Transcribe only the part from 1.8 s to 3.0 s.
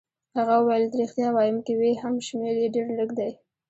هم شمېر يې ډېر